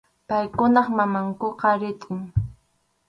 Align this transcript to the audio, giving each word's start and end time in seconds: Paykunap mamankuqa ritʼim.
Paykunap 0.27 0.87
mamankuqa 0.97 1.69
ritʼim. 1.79 2.21